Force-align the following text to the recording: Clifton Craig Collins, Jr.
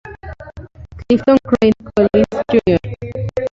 Clifton 1.05 1.37
Craig 1.45 1.73
Collins, 1.93 2.45
Jr. 2.49 3.37